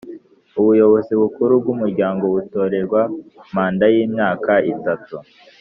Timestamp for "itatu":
4.73-5.15